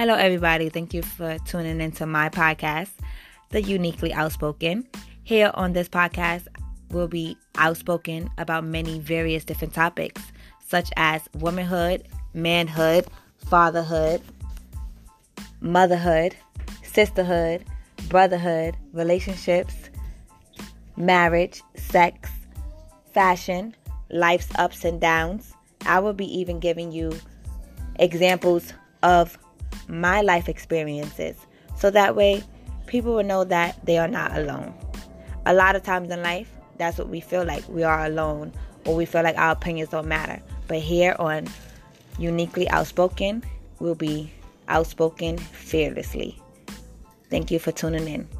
Hello, 0.00 0.14
everybody. 0.14 0.70
Thank 0.70 0.94
you 0.94 1.02
for 1.02 1.36
tuning 1.44 1.78
into 1.78 2.06
my 2.06 2.30
podcast, 2.30 2.88
The 3.50 3.60
Uniquely 3.60 4.14
Outspoken. 4.14 4.88
Here 5.24 5.50
on 5.52 5.74
this 5.74 5.90
podcast, 5.90 6.46
we'll 6.90 7.06
be 7.06 7.36
outspoken 7.58 8.30
about 8.38 8.64
many 8.64 8.98
various 8.98 9.44
different 9.44 9.74
topics, 9.74 10.22
such 10.66 10.88
as 10.96 11.28
womanhood, 11.34 12.08
manhood, 12.32 13.08
fatherhood, 13.50 14.22
motherhood, 15.60 16.34
sisterhood, 16.82 17.66
brotherhood, 18.08 18.78
relationships, 18.94 19.74
marriage, 20.96 21.60
sex, 21.74 22.30
fashion, 23.12 23.76
life's 24.10 24.48
ups 24.54 24.82
and 24.82 24.98
downs. 24.98 25.52
I 25.84 25.98
will 25.98 26.14
be 26.14 26.38
even 26.38 26.58
giving 26.58 26.90
you 26.90 27.12
examples 27.98 28.72
of 29.02 29.36
my 29.90 30.20
life 30.20 30.48
experiences 30.48 31.36
so 31.76 31.90
that 31.90 32.14
way 32.14 32.42
people 32.86 33.14
will 33.14 33.24
know 33.24 33.44
that 33.44 33.84
they 33.84 33.98
are 33.98 34.08
not 34.08 34.36
alone. 34.36 34.74
A 35.46 35.54
lot 35.54 35.76
of 35.76 35.82
times 35.82 36.10
in 36.10 36.22
life, 36.22 36.50
that's 36.76 36.98
what 36.98 37.08
we 37.08 37.20
feel 37.20 37.44
like 37.44 37.66
we 37.68 37.82
are 37.82 38.04
alone 38.04 38.52
or 38.86 38.94
we 38.94 39.04
feel 39.04 39.22
like 39.22 39.36
our 39.36 39.52
opinions 39.52 39.90
don't 39.90 40.08
matter. 40.08 40.40
But 40.68 40.78
here 40.78 41.16
on 41.18 41.48
Uniquely 42.18 42.68
Outspoken, 42.68 43.42
we'll 43.78 43.94
be 43.94 44.32
outspoken 44.68 45.38
fearlessly. 45.38 46.40
Thank 47.28 47.50
you 47.50 47.58
for 47.58 47.72
tuning 47.72 48.08
in. 48.08 48.39